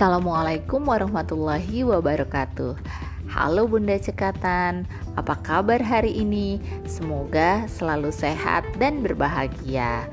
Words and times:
Assalamualaikum 0.00 0.88
warahmatullahi 0.88 1.84
wabarakatuh. 1.84 2.72
Halo 3.28 3.68
Bunda 3.68 4.00
Cekatan, 4.00 4.88
apa 5.12 5.36
kabar 5.44 5.76
hari 5.76 6.24
ini? 6.24 6.56
Semoga 6.88 7.68
selalu 7.68 8.08
sehat 8.08 8.64
dan 8.80 9.04
berbahagia. 9.04 10.08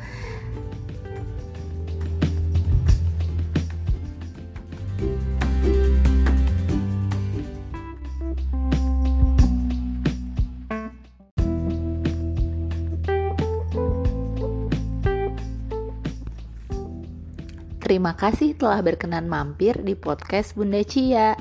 Terima 17.97 18.13
kasih 18.13 18.53
telah 18.53 18.77
berkenan 18.85 19.25
mampir 19.25 19.73
di 19.81 19.97
podcast 19.97 20.53
Bunda 20.53 20.85
Cia. 20.85 21.33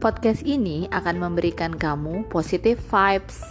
Podcast 0.00 0.40
ini 0.48 0.88
akan 0.88 1.20
memberikan 1.20 1.76
kamu 1.76 2.24
positive 2.32 2.80
vibes, 2.80 3.44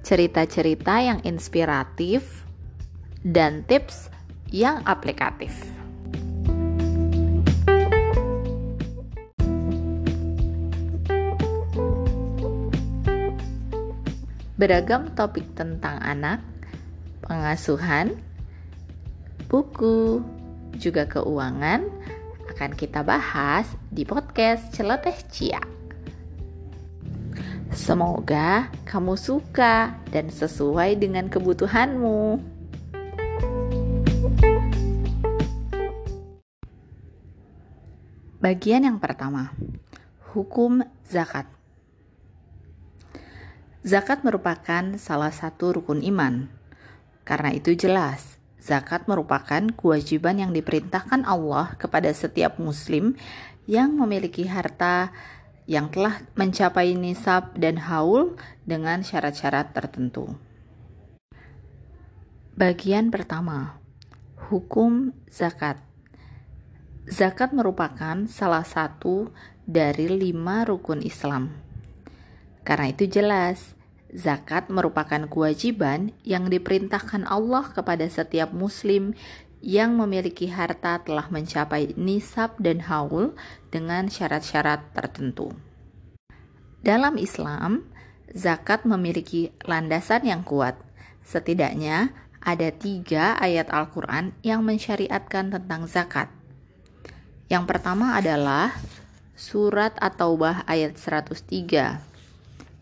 cerita-cerita 0.00 0.96
yang 0.96 1.20
inspiratif, 1.28 2.48
dan 3.20 3.68
tips 3.68 4.08
yang 4.48 4.80
aplikatif. 4.88 5.52
Beragam 14.56 15.12
topik 15.12 15.44
tentang 15.52 16.00
anak, 16.00 16.40
pengasuhan, 17.20 18.16
buku, 19.52 20.24
juga 20.76 21.08
keuangan 21.08 21.84
akan 22.52 22.70
kita 22.76 23.00
bahas 23.00 23.64
di 23.88 24.04
podcast 24.04 24.72
Celoteh 24.76 25.16
Cia. 25.32 25.62
Semoga 27.72 28.68
kamu 28.84 29.16
suka 29.16 29.96
dan 30.12 30.28
sesuai 30.28 31.00
dengan 31.00 31.32
kebutuhanmu. 31.32 32.36
Bagian 38.42 38.84
yang 38.84 38.98
pertama, 39.00 39.56
hukum 40.36 40.84
zakat. 41.08 41.48
Zakat 43.86 44.20
merupakan 44.26 44.98
salah 45.00 45.32
satu 45.32 45.80
rukun 45.80 46.04
iman. 46.04 46.50
Karena 47.22 47.54
itu 47.54 47.72
jelas, 47.78 48.41
Zakat 48.62 49.10
merupakan 49.10 49.58
kewajiban 49.74 50.38
yang 50.38 50.54
diperintahkan 50.54 51.26
Allah 51.26 51.74
kepada 51.74 52.14
setiap 52.14 52.62
muslim 52.62 53.18
yang 53.66 53.98
memiliki 53.98 54.46
harta 54.46 55.10
yang 55.66 55.90
telah 55.90 56.22
mencapai 56.38 56.94
nisab 56.94 57.58
dan 57.58 57.74
haul 57.90 58.38
dengan 58.62 59.02
syarat-syarat 59.02 59.74
tertentu. 59.74 60.38
Bagian 62.54 63.10
pertama, 63.10 63.82
hukum 64.46 65.10
zakat. 65.26 65.82
Zakat 67.10 67.50
merupakan 67.50 68.30
salah 68.30 68.62
satu 68.62 69.34
dari 69.66 70.06
lima 70.06 70.62
rukun 70.62 71.02
Islam. 71.02 71.50
Karena 72.62 72.94
itu 72.94 73.10
jelas, 73.10 73.74
Zakat 74.12 74.68
merupakan 74.68 75.24
kewajiban 75.24 76.12
yang 76.20 76.52
diperintahkan 76.52 77.24
Allah 77.24 77.72
kepada 77.72 78.04
setiap 78.04 78.52
muslim 78.52 79.16
yang 79.64 79.96
memiliki 79.96 80.52
harta 80.52 81.00
telah 81.00 81.32
mencapai 81.32 81.96
nisab 81.96 82.60
dan 82.60 82.84
haul 82.84 83.32
dengan 83.72 84.12
syarat-syarat 84.12 84.92
tertentu. 84.92 85.56
Dalam 86.84 87.16
Islam, 87.16 87.88
zakat 88.28 88.84
memiliki 88.84 89.54
landasan 89.64 90.28
yang 90.28 90.44
kuat. 90.44 90.76
Setidaknya 91.24 92.10
ada 92.42 92.68
tiga 92.74 93.38
ayat 93.38 93.70
Al-Quran 93.70 94.34
yang 94.42 94.66
mensyariatkan 94.66 95.54
tentang 95.54 95.86
zakat. 95.86 96.28
Yang 97.46 97.64
pertama 97.70 98.18
adalah 98.18 98.74
surat 99.38 99.94
At-Taubah 100.02 100.66
ayat 100.66 100.98
103 100.98 102.02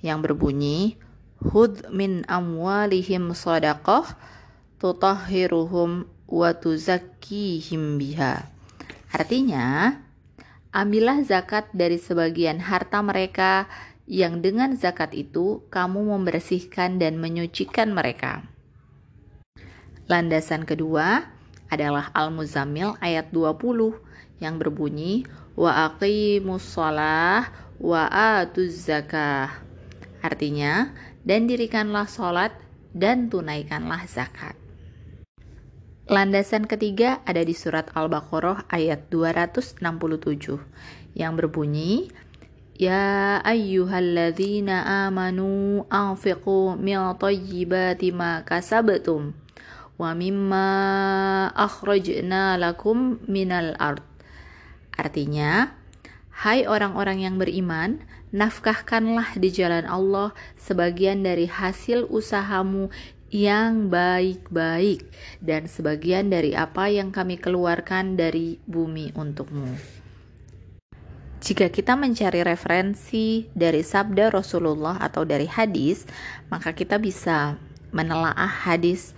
yang 0.01 0.25
berbunyi, 0.25 0.97
hud 1.41 1.89
min 1.89 2.23
amwalihim 2.29 3.33
sadaqah 3.33 4.17
tutahhiruhum 4.81 6.05
wa 6.29 6.51
tuzakkihim 6.53 7.97
biha. 7.97 8.49
Artinya, 9.11 9.99
ambillah 10.71 11.21
zakat 11.27 11.67
dari 11.75 11.99
sebagian 11.99 12.63
harta 12.63 13.03
mereka 13.03 13.67
yang 14.11 14.43
dengan 14.43 14.75
zakat 14.79 15.15
itu 15.15 15.67
kamu 15.71 16.15
membersihkan 16.17 16.99
dan 17.03 17.19
menyucikan 17.19 17.91
mereka. 17.91 18.47
Landasan 20.11 20.67
kedua 20.67 21.31
adalah 21.71 22.11
Al-Muzammil 22.11 22.99
ayat 22.99 23.31
20 23.31 24.43
yang 24.43 24.59
berbunyi 24.59 25.23
wa 25.55 25.87
aqimus 25.87 26.75
shalah 26.75 27.47
wa 27.79 28.11
atuz 28.11 28.91
zakah. 28.91 29.63
Artinya, 30.21 30.91
dan 31.25 31.47
dirikanlah 31.49 32.09
sholat 32.09 32.55
dan 32.97 33.31
tunaikanlah 33.31 34.05
zakat. 34.11 34.59
Landasan 36.11 36.67
ketiga 36.67 37.23
ada 37.23 37.39
di 37.47 37.55
surat 37.55 37.87
Al-Baqarah 37.95 38.67
ayat 38.67 39.07
267 39.15 39.79
yang 41.15 41.39
berbunyi 41.39 42.11
Ya 42.81 43.39
ayyuhalladzina 43.45 45.07
amanu 45.07 45.85
anfiqu 45.93 46.81
min 46.81 46.97
tayyibati 47.15 48.09
ma 48.09 48.41
kasabtum 48.41 49.37
wa 50.01 50.17
mimma 50.17 50.67
akhrajna 51.53 52.57
lakum 52.57 53.21
minal 53.29 53.77
ard. 53.77 54.01
Artinya, 54.97 55.77
hai 56.41 56.65
orang-orang 56.65 57.21
yang 57.21 57.37
beriman, 57.37 58.01
nafkahkanlah 58.31 59.39
di 59.39 59.51
jalan 59.51 59.87
Allah 59.87 60.35
sebagian 60.55 61.23
dari 61.27 61.51
hasil 61.51 62.07
usahamu 62.07 62.91
yang 63.31 63.87
baik-baik 63.87 65.07
dan 65.39 65.71
sebagian 65.71 66.35
dari 66.35 66.59
apa 66.59 66.91
yang 66.91 67.15
kami 67.15 67.39
keluarkan 67.39 68.19
dari 68.19 68.59
bumi 68.67 69.15
untukmu. 69.15 69.79
Jika 71.41 71.73
kita 71.73 71.97
mencari 71.97 72.45
referensi 72.45 73.49
dari 73.57 73.81
sabda 73.81 74.29
Rasulullah 74.29 75.01
atau 75.01 75.25
dari 75.25 75.49
hadis, 75.49 76.05
maka 76.53 76.77
kita 76.77 77.01
bisa 77.01 77.57
menelaah 77.97 78.69
hadis 78.69 79.17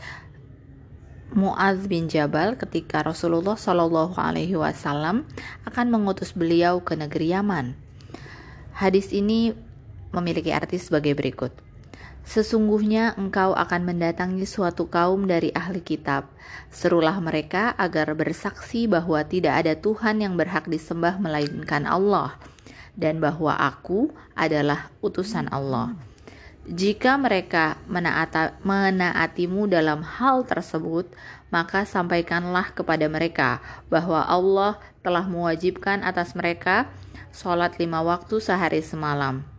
Muaz 1.32 1.88
bin 1.88 2.12
Jabal 2.12 2.60
ketika 2.60 3.00
Rasulullah 3.00 3.56
Shallallahu 3.56 4.20
Alaihi 4.20 4.52
Wasallam 4.54 5.24
akan 5.64 5.86
mengutus 5.88 6.36
beliau 6.36 6.84
ke 6.84 6.92
negeri 6.92 7.32
Yaman. 7.32 7.72
Hadis 8.72 9.12
ini 9.12 9.52
memiliki 10.12 10.52
arti 10.52 10.80
sebagai 10.80 11.16
berikut. 11.16 11.52
Sesungguhnya 12.22 13.18
engkau 13.18 13.50
akan 13.50 13.82
mendatangi 13.82 14.46
suatu 14.46 14.86
kaum 14.86 15.26
dari 15.26 15.50
ahli 15.52 15.82
kitab. 15.82 16.30
Serulah 16.70 17.18
mereka 17.18 17.74
agar 17.74 18.14
bersaksi 18.14 18.86
bahwa 18.86 19.18
tidak 19.26 19.66
ada 19.66 19.74
Tuhan 19.74 20.22
yang 20.22 20.38
berhak 20.38 20.70
disembah 20.70 21.18
melainkan 21.18 21.82
Allah 21.82 22.38
dan 22.94 23.18
bahwa 23.18 23.56
aku 23.58 24.12
adalah 24.38 24.92
utusan 25.02 25.50
Allah. 25.50 25.98
Jika 26.62 27.18
mereka 27.18 27.74
menaata, 27.90 28.54
menaatimu 28.62 29.66
dalam 29.66 30.06
hal 30.06 30.46
tersebut, 30.46 31.10
maka 31.50 31.82
sampaikanlah 31.82 32.70
kepada 32.70 33.10
mereka 33.10 33.58
bahwa 33.90 34.22
Allah 34.22 34.78
telah 35.02 35.26
mewajibkan 35.26 36.06
atas 36.06 36.38
mereka 36.38 36.86
sholat 37.30 37.76
lima 37.76 38.00
waktu 38.04 38.40
sehari 38.42 38.80
semalam. 38.84 39.52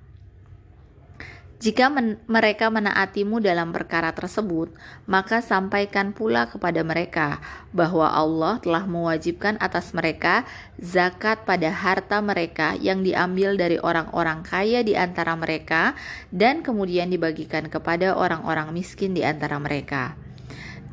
Jika 1.63 1.88
men 1.88 2.19
mereka 2.27 2.67
menaatimu 2.67 3.39
dalam 3.39 3.71
perkara 3.71 4.11
tersebut, 4.11 4.75
maka 5.07 5.39
sampaikan 5.39 6.11
pula 6.11 6.51
kepada 6.51 6.83
mereka 6.83 7.39
bahwa 7.71 8.11
Allah 8.11 8.59
telah 8.59 8.83
mewajibkan 8.83 9.55
atas 9.63 9.95
mereka 9.95 10.44
zakat 10.75 11.47
pada 11.47 11.71
harta 11.71 12.19
mereka 12.19 12.75
yang 12.75 13.00
diambil 13.00 13.56
dari 13.56 13.79
orang-orang 13.79 14.44
kaya 14.44 14.83
di 14.83 14.99
antara 14.99 15.39
mereka 15.39 15.95
dan 16.35 16.67
kemudian 16.67 17.07
dibagikan 17.07 17.71
kepada 17.71 18.11
orang-orang 18.11 18.75
miskin 18.75 19.15
di 19.15 19.23
antara 19.23 19.56
mereka. 19.56 20.19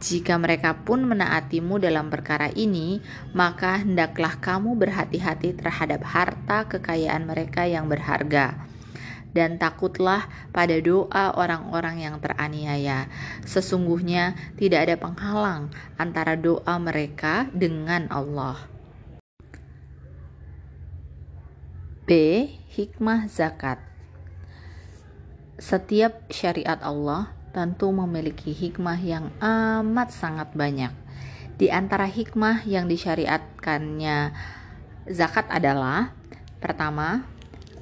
Jika 0.01 0.41
mereka 0.41 0.81
pun 0.81 1.05
menaatimu 1.05 1.77
dalam 1.77 2.09
perkara 2.09 2.49
ini, 2.57 3.05
maka 3.37 3.85
hendaklah 3.85 4.41
kamu 4.41 4.73
berhati-hati 4.81 5.61
terhadap 5.61 6.01
harta 6.09 6.65
kekayaan 6.73 7.29
mereka 7.29 7.69
yang 7.69 7.85
berharga. 7.85 8.57
Dan 9.37 9.61
takutlah 9.61 10.25
pada 10.57 10.75
doa 10.81 11.37
orang-orang 11.37 12.01
yang 12.01 12.17
teraniaya. 12.17 13.13
Sesungguhnya 13.45 14.35
tidak 14.57 14.89
ada 14.89 14.97
penghalang 14.97 15.69
antara 16.01 16.33
doa 16.33 16.81
mereka 16.81 17.53
dengan 17.53 18.09
Allah. 18.09 18.57
B. 22.09 22.11
Hikmah 22.75 23.31
zakat 23.31 23.79
Setiap 25.61 26.27
syariat 26.33 26.81
Allah 26.83 27.31
tentu 27.51 27.91
memiliki 27.91 28.55
hikmah 28.55 28.99
yang 29.03 29.31
amat 29.43 30.09
sangat 30.15 30.55
banyak. 30.55 30.95
Di 31.61 31.69
antara 31.69 32.09
hikmah 32.09 32.65
yang 32.65 32.89
disyariatkannya 32.89 34.33
zakat 35.11 35.47
adalah 35.53 36.15
pertama, 36.63 37.27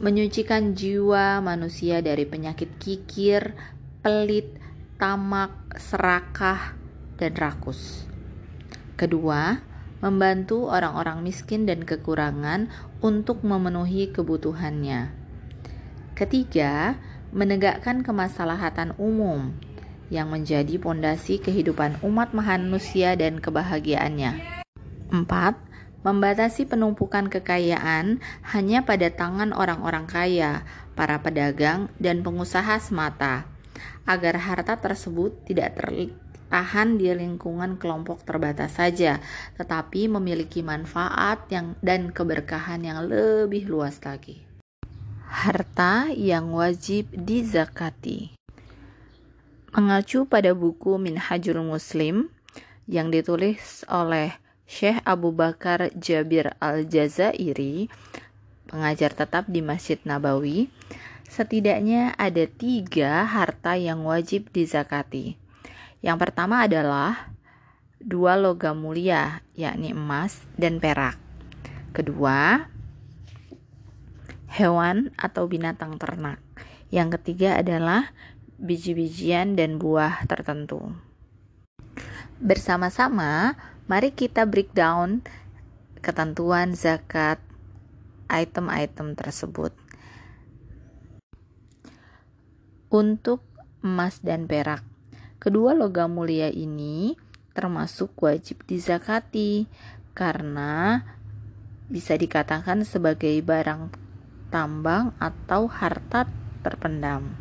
menyucikan 0.02 0.74
jiwa 0.74 1.38
manusia 1.44 2.02
dari 2.02 2.26
penyakit 2.26 2.78
kikir, 2.82 3.54
pelit, 4.02 4.58
tamak, 4.98 5.78
serakah, 5.78 6.74
dan 7.18 7.34
rakus. 7.38 8.06
Kedua, 8.98 9.62
membantu 10.02 10.70
orang-orang 10.70 11.22
miskin 11.22 11.66
dan 11.66 11.82
kekurangan 11.82 12.70
untuk 13.02 13.42
memenuhi 13.42 14.10
kebutuhannya. 14.14 15.10
Ketiga, 16.14 16.98
menegakkan 17.30 18.00
kemaslahatan 18.00 18.96
umum 18.96 19.52
yang 20.08 20.32
menjadi 20.32 20.80
pondasi 20.80 21.36
kehidupan 21.36 22.00
umat 22.00 22.32
manusia 22.32 23.12
dan 23.12 23.44
kebahagiaannya. 23.44 24.64
Empat, 25.12 25.60
membatasi 26.00 26.64
penumpukan 26.64 27.28
kekayaan 27.28 28.24
hanya 28.48 28.88
pada 28.88 29.12
tangan 29.12 29.52
orang-orang 29.52 30.08
kaya, 30.08 30.64
para 30.96 31.20
pedagang, 31.20 31.92
dan 32.00 32.24
pengusaha 32.24 32.80
semata, 32.80 33.44
agar 34.08 34.40
harta 34.40 34.80
tersebut 34.80 35.44
tidak 35.44 35.76
tahan 36.48 36.96
di 36.96 37.12
lingkungan 37.12 37.76
kelompok 37.76 38.24
terbatas 38.24 38.80
saja, 38.80 39.20
tetapi 39.60 40.08
memiliki 40.08 40.64
manfaat 40.64 41.44
yang 41.52 41.76
dan 41.84 42.08
keberkahan 42.08 42.80
yang 42.80 43.04
lebih 43.04 43.68
luas 43.68 44.00
lagi. 44.00 44.47
Harta 45.28 46.08
yang 46.08 46.56
wajib 46.56 47.12
dizakati. 47.12 48.32
Mengacu 49.76 50.24
pada 50.24 50.56
buku 50.56 50.96
Minhajul 50.96 51.60
Muslim 51.60 52.32
yang 52.88 53.12
ditulis 53.12 53.84
oleh 53.92 54.40
Syekh 54.64 55.04
Abu 55.04 55.36
Bakar 55.36 55.92
Jabir 55.92 56.56
Al-Jazairi, 56.64 57.92
pengajar 58.72 59.12
tetap 59.12 59.44
di 59.52 59.60
Masjid 59.60 60.00
Nabawi, 60.08 60.72
setidaknya 61.28 62.16
ada 62.16 62.48
tiga 62.48 63.28
harta 63.28 63.76
yang 63.76 64.08
wajib 64.08 64.48
dizakati. 64.48 65.36
Yang 66.00 66.18
pertama 66.24 66.64
adalah 66.64 67.36
dua 68.00 68.40
logam 68.40 68.80
mulia, 68.80 69.44
yakni 69.52 69.92
emas 69.92 70.40
dan 70.56 70.80
perak. 70.80 71.20
Kedua, 71.92 72.64
hewan 74.48 75.14
atau 75.14 75.46
binatang 75.46 76.00
ternak. 76.00 76.42
Yang 76.88 77.20
ketiga 77.20 77.60
adalah 77.60 78.10
biji-bijian 78.58 79.54
dan 79.54 79.76
buah 79.78 80.24
tertentu. 80.26 80.96
Bersama-sama, 82.42 83.54
mari 83.86 84.10
kita 84.10 84.48
breakdown 84.48 85.22
ketentuan 86.00 86.74
zakat 86.74 87.38
item-item 88.26 89.14
tersebut. 89.14 89.70
Untuk 92.88 93.44
emas 93.84 94.24
dan 94.24 94.48
perak, 94.48 94.80
Kedua 95.38 95.70
logam 95.70 96.18
mulia 96.18 96.50
ini 96.50 97.14
termasuk 97.54 98.10
wajib 98.26 98.66
dizakati 98.66 99.70
karena 100.10 101.06
bisa 101.86 102.18
dikatakan 102.18 102.82
sebagai 102.82 103.38
barang 103.46 103.94
tambang 104.48 105.16
atau 105.20 105.68
harta 105.68 106.26
terpendam. 106.64 107.34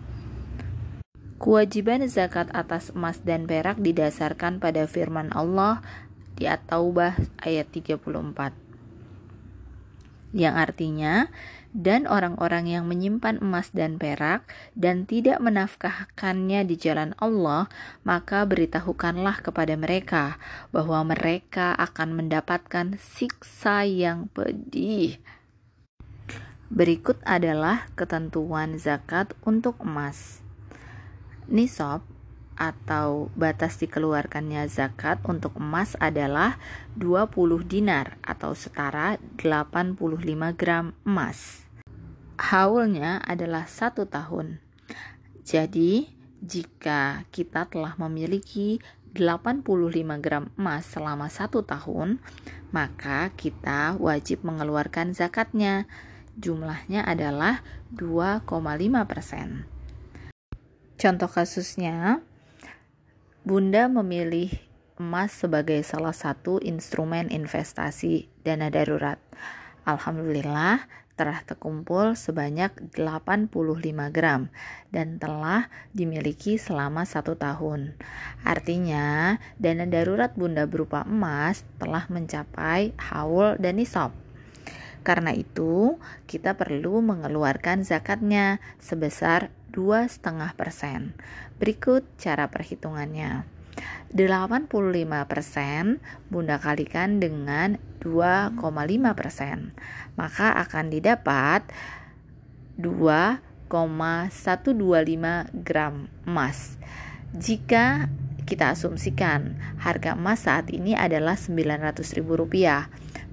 Kewajiban 1.37 2.01
zakat 2.09 2.49
atas 2.51 2.89
emas 2.95 3.21
dan 3.21 3.45
perak 3.45 3.77
didasarkan 3.77 4.57
pada 4.57 4.89
firman 4.89 5.29
Allah 5.37 5.85
di 6.33 6.49
At-Taubah 6.49 7.17
ayat 7.45 7.69
34 7.69 8.67
yang 10.35 10.59
artinya 10.59 11.31
dan 11.71 12.09
orang-orang 12.09 12.67
yang 12.67 12.89
menyimpan 12.89 13.39
emas 13.39 13.69
dan 13.71 14.01
perak 14.01 14.43
dan 14.73 15.05
tidak 15.05 15.37
menafkahkannya 15.39 16.65
di 16.65 16.75
jalan 16.79 17.13
Allah, 17.21 17.69
maka 18.01 18.43
beritahukanlah 18.49 19.45
kepada 19.45 19.77
mereka 19.77 20.41
bahwa 20.73 21.05
mereka 21.05 21.77
akan 21.77 22.17
mendapatkan 22.17 22.97
siksa 22.97 23.85
yang 23.85 24.31
pedih. 24.33 25.21
Berikut 26.67 27.15
adalah 27.23 27.87
ketentuan 27.95 28.75
zakat 28.75 29.31
untuk 29.47 29.79
emas. 29.87 30.43
Nisab 31.47 32.03
atau 32.57 33.31
batas 33.39 33.79
dikeluarkannya 33.79 34.67
zakat 34.67 35.21
untuk 35.23 35.55
emas 35.61 35.95
adalah 36.01 36.59
20 36.99 37.63
dinar 37.63 38.19
atau 38.19 38.51
setara 38.51 39.15
85 39.39 39.95
gram 40.59 40.91
emas. 41.07 41.63
Haulnya 42.35 43.23
adalah 43.23 43.69
satu 43.69 44.03
tahun. 44.09 44.59
Jadi, 45.47 46.11
jika 46.43 47.23
kita 47.31 47.71
telah 47.71 47.95
memiliki 47.95 48.83
85 49.15 50.19
gram 50.19 50.51
emas 50.59 50.83
selama 50.85 51.31
satu 51.31 51.63
tahun, 51.63 52.19
maka 52.75 53.31
kita 53.39 53.95
wajib 53.97 54.43
mengeluarkan 54.43 55.15
zakatnya. 55.15 55.87
Jumlahnya 56.37 57.01
adalah 57.01 57.65
2,5 57.97 58.45
persen. 59.09 59.65
Contoh 60.97 61.29
kasusnya, 61.29 62.21
Bunda 63.41 63.87
memilih 63.89 64.53
emas 65.01 65.31
sebagai 65.33 65.79
salah 65.81 66.13
satu 66.13 66.59
instrumen 66.59 67.31
investasi 67.33 68.29
dana 68.43 68.67
darurat. 68.67 69.17
Alhamdulillah 69.87 70.83
telah 71.17 71.41
terkumpul 71.47 72.13
sebanyak 72.13 72.93
85 72.93 73.49
gram 74.13 74.53
dan 74.93 75.17
telah 75.17 75.71
dimiliki 75.95 76.61
selama 76.61 77.07
satu 77.07 77.33
tahun. 77.33 77.97
Artinya, 78.45 79.39
dana 79.57 79.89
darurat 79.89 80.35
bunda 80.37 80.69
berupa 80.69 81.01
emas 81.07 81.65
telah 81.81 82.05
mencapai 82.11 82.93
haul 82.99 83.57
dan 83.57 83.81
nisab. 83.81 84.26
Karena 85.07 85.31
itu, 85.31 85.95
kita 86.27 86.59
perlu 86.59 86.99
mengeluarkan 86.99 87.87
zakatnya 87.87 88.59
sebesar 88.75 89.55
2,5%. 89.71 91.15
Berikut 91.63 92.03
cara 92.19 92.51
perhitungannya. 92.51 93.47
85% 94.11 96.03
Bunda 96.27 96.59
kalikan 96.59 97.23
dengan 97.23 97.79
2,5%. 98.03 99.71
Maka 100.19 100.59
akan 100.59 100.91
didapat 100.91 101.63
2,125 102.75 105.63
gram 105.63 106.11
emas. 106.27 106.75
Jika 107.31 108.11
kita 108.47 108.71
asumsikan 108.75 109.59
harga 109.83 110.15
emas 110.15 110.47
saat 110.47 110.71
ini 110.71 110.95
adalah 110.95 111.35
Rp900.000, 111.35 112.87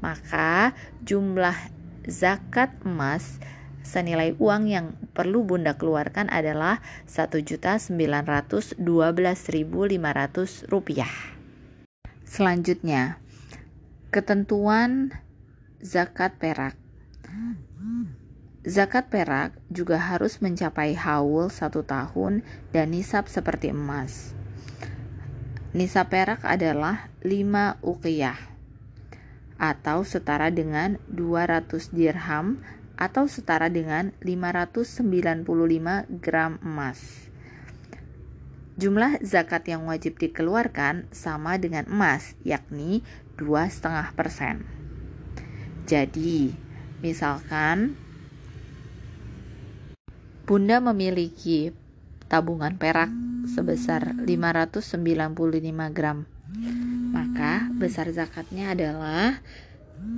maka 0.05 0.77
jumlah 1.01 1.57
zakat 2.05 2.77
emas 2.85 3.41
senilai 3.81 4.37
uang 4.37 4.69
yang 4.69 4.93
perlu 5.17 5.41
Bunda 5.49 5.81
keluarkan 5.81 6.29
adalah 6.29 6.85
Rp1.912.500. 7.09 8.77
Selanjutnya, 12.29 13.17
ketentuan 14.13 15.17
zakat 15.81 16.37
perak. 16.37 16.77
Zakat 18.65 19.09
perak 19.13 19.57
juga 19.69 20.01
harus 20.01 20.41
mencapai 20.41 20.97
haul 20.97 21.49
satu 21.49 21.85
tahun 21.85 22.45
dan 22.73 22.93
nisab 22.93 23.29
seperti 23.29 23.73
emas. 23.73 24.33
Nisab 25.77 26.09
perak 26.09 26.41
adalah 26.45 27.13
5 27.21 27.85
uqiyah 27.85 28.54
atau 29.59 30.03
setara 30.03 30.51
dengan 30.51 30.99
200 31.11 31.95
dirham 31.95 32.59
atau 32.95 33.27
setara 33.27 33.67
dengan 33.71 34.15
595 34.23 35.47
gram 36.23 36.59
emas. 36.63 37.31
Jumlah 38.75 39.23
zakat 39.23 39.71
yang 39.71 39.87
wajib 39.87 40.19
dikeluarkan 40.19 41.07
sama 41.15 41.55
dengan 41.63 41.87
emas, 41.87 42.35
yakni 42.43 43.07
2,5%. 43.39 44.67
Jadi, 45.87 46.51
misalkan 46.99 47.95
Bunda 50.45 50.83
memiliki 50.83 51.71
tabungan 52.27 52.77
perak 52.77 53.09
sebesar 53.47 54.13
595 54.27 55.95
gram, 55.95 56.27
maka 57.15 57.71
besar 57.79 58.11
zakatnya 58.11 58.75
adalah 58.75 59.39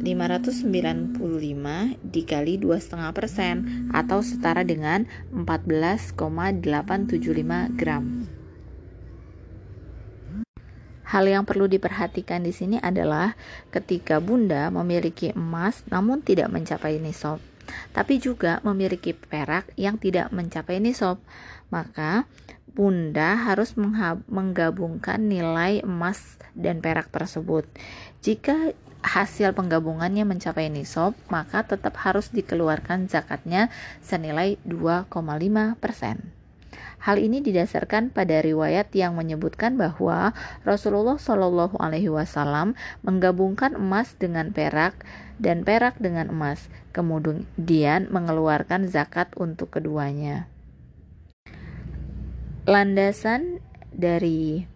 595 0.01 1.21
dikali 2.01 2.57
2,5% 2.57 3.93
atau 3.93 4.25
setara 4.25 4.65
dengan 4.65 5.05
14,875 5.37 7.77
gram. 7.77 8.25
Hal 11.07 11.31
yang 11.31 11.47
perlu 11.47 11.71
diperhatikan 11.71 12.43
di 12.43 12.51
sini 12.51 12.83
adalah 12.83 13.39
ketika 13.71 14.19
Bunda 14.19 14.75
memiliki 14.75 15.31
emas 15.39 15.87
namun 15.87 16.19
tidak 16.19 16.51
mencapai 16.51 16.99
nisab, 16.99 17.39
tapi 17.95 18.19
juga 18.19 18.59
memiliki 18.67 19.15
perak 19.15 19.71
yang 19.79 20.03
tidak 20.03 20.35
mencapai 20.35 20.83
nisab, 20.83 21.23
maka 21.71 22.27
Bunda 22.77 23.41
harus 23.41 23.73
menggabungkan 24.29 25.17
nilai 25.17 25.81
emas 25.81 26.37
dan 26.53 26.85
perak 26.85 27.09
tersebut. 27.09 27.65
Jika 28.21 28.77
hasil 29.01 29.57
penggabungannya 29.57 30.29
mencapai 30.29 30.69
nisab, 30.69 31.17
maka 31.33 31.65
tetap 31.65 31.97
harus 32.05 32.29
dikeluarkan 32.29 33.09
zakatnya 33.09 33.73
senilai 34.05 34.61
2,5 34.69 35.09
persen. 35.81 36.37
Hal 37.01 37.17
ini 37.23 37.39
didasarkan 37.41 38.11
pada 38.11 38.43
riwayat 38.45 38.91
yang 38.93 39.15
menyebutkan 39.15 39.79
bahwa 39.79 40.35
Rasulullah 40.67 41.17
Shallallahu 41.17 41.79
Alaihi 41.81 42.11
Wasallam 42.11 42.77
menggabungkan 43.07 43.79
emas 43.79 44.19
dengan 44.21 44.53
perak 44.53 45.07
dan 45.41 45.65
perak 45.65 45.97
dengan 46.03 46.29
emas, 46.29 46.67
kemudian 46.91 48.11
mengeluarkan 48.13 48.91
zakat 48.91 49.31
untuk 49.39 49.71
keduanya. 49.71 50.51
Landasan 52.67 53.63
dari 53.95 54.67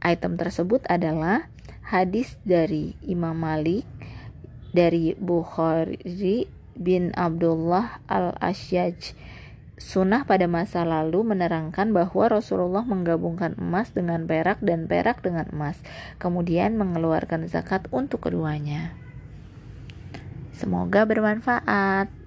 item 0.00 0.40
tersebut 0.40 0.88
adalah 0.88 1.52
hadis 1.84 2.40
dari 2.48 2.96
Imam 3.04 3.36
Malik 3.36 3.84
dari 4.72 5.12
Bukhari 5.12 6.48
bin 6.72 7.12
Abdullah 7.12 8.00
al-Asyaj 8.08 9.12
Sunnah 9.76 10.24
pada 10.24 10.48
masa 10.48 10.88
lalu 10.88 11.28
menerangkan 11.28 11.92
bahwa 11.92 12.40
Rasulullah 12.40 12.88
menggabungkan 12.88 13.60
emas 13.60 13.92
dengan 13.92 14.24
perak 14.24 14.64
dan 14.64 14.88
perak 14.88 15.20
dengan 15.20 15.44
emas, 15.52 15.76
kemudian 16.16 16.80
mengeluarkan 16.80 17.52
zakat 17.52 17.84
untuk 17.92 18.24
keduanya. 18.24 18.96
Semoga 20.56 21.04
bermanfaat. 21.04 22.23